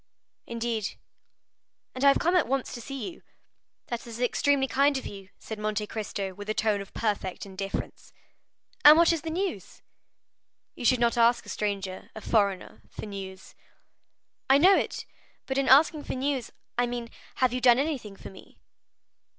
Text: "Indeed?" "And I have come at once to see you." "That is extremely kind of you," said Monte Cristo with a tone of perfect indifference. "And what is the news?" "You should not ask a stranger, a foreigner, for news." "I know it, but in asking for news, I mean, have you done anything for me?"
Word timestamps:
"Indeed?" 0.47 0.95
"And 1.93 2.03
I 2.03 2.07
have 2.07 2.17
come 2.17 2.35
at 2.35 2.47
once 2.47 2.73
to 2.73 2.81
see 2.81 3.11
you." 3.11 3.21
"That 3.89 4.07
is 4.07 4.19
extremely 4.19 4.65
kind 4.67 4.97
of 4.97 5.05
you," 5.05 5.29
said 5.37 5.59
Monte 5.59 5.85
Cristo 5.85 6.33
with 6.33 6.49
a 6.49 6.55
tone 6.55 6.81
of 6.81 6.91
perfect 6.95 7.45
indifference. 7.45 8.11
"And 8.83 8.97
what 8.97 9.13
is 9.13 9.21
the 9.21 9.29
news?" 9.29 9.83
"You 10.73 10.85
should 10.85 10.99
not 10.99 11.17
ask 11.17 11.45
a 11.45 11.49
stranger, 11.49 12.09
a 12.15 12.21
foreigner, 12.21 12.81
for 12.89 13.05
news." 13.05 13.53
"I 14.49 14.57
know 14.57 14.75
it, 14.75 15.05
but 15.45 15.59
in 15.59 15.69
asking 15.69 16.05
for 16.05 16.13
news, 16.15 16.49
I 16.79 16.87
mean, 16.87 17.11
have 17.35 17.53
you 17.53 17.61
done 17.61 17.77
anything 17.77 18.15
for 18.15 18.31
me?" 18.31 18.57